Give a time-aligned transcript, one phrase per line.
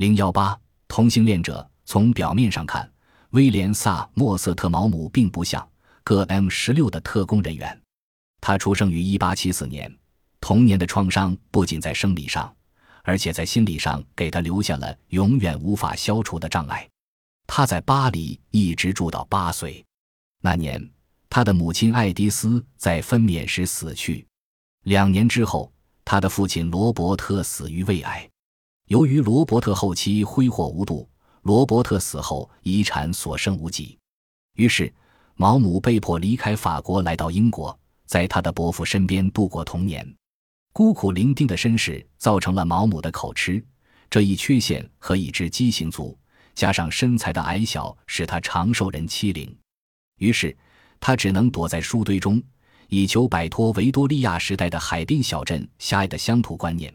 [0.00, 0.58] 零幺八
[0.88, 2.90] 同性恋者，从表面上看，
[3.32, 5.68] 威廉·萨默瑟特·毛姆并不像
[6.04, 7.78] 个 M 十六的特工人员。
[8.40, 9.94] 他出生于一八七四年，
[10.40, 12.50] 童年的创伤不仅在生理上，
[13.02, 16.88] 而且在心理上给他留下了永远无法消除的障碍。
[17.46, 19.84] 他在巴黎一直住到八岁，
[20.40, 20.82] 那年
[21.28, 24.26] 他的母亲爱迪丝在分娩时死去，
[24.84, 25.70] 两年之后，
[26.06, 28.26] 他的父亲罗伯特死于胃癌。
[28.90, 31.08] 由于罗伯特后期挥霍无度，
[31.42, 33.96] 罗伯特死后遗产所剩无几，
[34.56, 34.92] 于是
[35.36, 40.04] 毛姆被迫离开法国，来到英国，在他的伯父身边度过童年。
[40.72, 43.64] 孤苦伶仃的身世造成了毛姆的口吃，
[44.10, 46.18] 这一缺陷和一只畸形足，
[46.56, 49.56] 加上身材的矮小，使他常受人欺凌。
[50.18, 50.56] 于是
[50.98, 52.42] 他只能躲在书堆中，
[52.88, 56.92] 以求摆脱维多利亚时代的海滨小镇狭隘的乡土观念。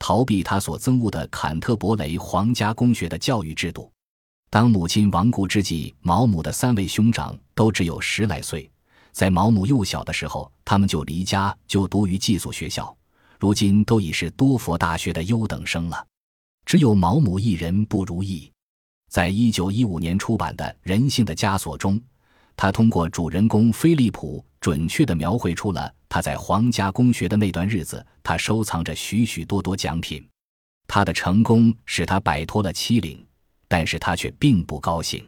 [0.00, 3.92] 逃避他所憎恶的坎特伯雷皇家公学的教育制度。
[4.48, 8.68] 当母亲亡故之际，毛姆的三位兄长都只有十来岁。
[9.12, 12.96] 在毛姆幼小的时候，他们就离家就读于寄宿学校，
[13.38, 16.04] 如今都已是多佛大学的优等生了。
[16.64, 18.50] 只有毛姆一人不如意。
[19.10, 22.00] 在一九一五年出版的《人性的枷锁》中，
[22.56, 25.92] 他通过主人公菲利普，准确地描绘出了。
[26.08, 30.26] 他在皇家公学的那段日子，他收藏着许许多多奖品。
[30.86, 33.24] 他的成功使他摆脱了欺凌，
[33.68, 35.24] 但是他却并不高兴。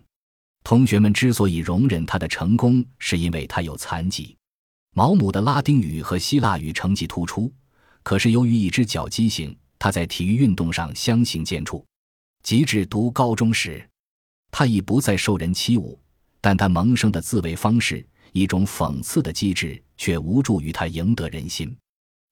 [0.65, 4.37] 同学们之所以容忍他的成功，是因为他有残疾。
[4.95, 7.53] 毛姆的拉丁语和希腊语成绩突出，
[8.03, 11.83] 可是由于一只脚畸形，他在体育运动上相形见绌。
[12.43, 13.89] 及至读高中时，
[14.51, 15.97] 他已不再受人欺侮，
[16.41, 18.05] 但他萌生的自卫方式。
[18.33, 21.75] 一种讽刺的机制，却无助于他赢得人心。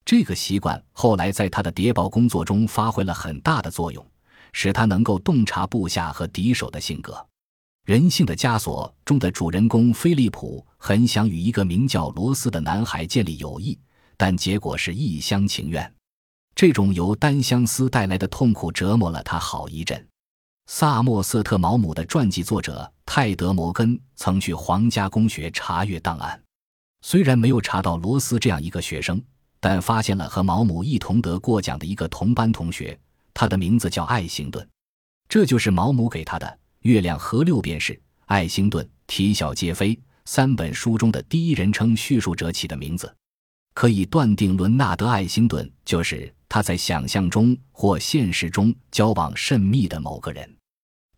[0.04, 4.04] 这个习惯后来在他的谍报工作中发挥了很大的作用，
[4.52, 7.12] 使他能够洞察部下和敌手的性格。
[7.84, 13.78] 《人性的枷锁》中的主人公菲利普很想与一个名叫罗斯的男孩建立友谊，
[14.16, 15.92] 但结果是一厢情愿。
[16.54, 20.06] 这种由单相思带来的痛苦折磨了他好一阵。
[20.66, 26.40] 萨默瑟特·毛姆的传记作者泰德·摩根曾去皇家公学查阅档案，
[27.02, 29.20] 虽然没有查到罗斯这样一个学生，
[29.58, 32.96] 但发现了和毛姆一同得过奖的一个同班同学，
[33.34, 34.64] 他的名字叫爱辛顿，
[35.28, 36.46] 这就是毛姆给他的
[36.82, 37.94] 《月亮河六便士》
[38.26, 39.92] 《爱辛顿》《啼笑皆非》
[40.24, 43.12] 三本书中的第一人称叙述者起的名字，
[43.74, 50.48] 可以断定伦纳德·爱辛顿就是他在想象中或现实中交往甚密的某个人。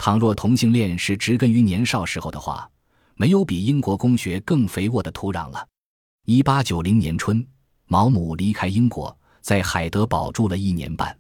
[0.05, 2.69] 倘若同性恋是植根于年少时候的话，
[3.15, 5.65] 没有比英国公学更肥沃的土壤了。
[6.25, 7.47] 一八九零年春，
[7.87, 11.17] 毛姆离开英国，在海德堡住了一年半。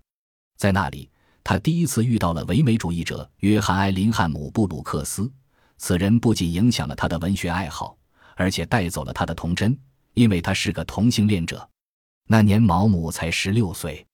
[0.59, 1.09] 在那里，
[1.44, 5.31] 他第一次遇到了唯美主义者约翰·埃林汉姆·布鲁克斯。
[5.78, 7.97] 此人不仅影响了他的文学爱好，
[8.34, 9.78] 而且带走了他的童真，
[10.14, 11.70] 因为他是个同性恋者。
[12.26, 14.04] 那年毛姆才十六岁。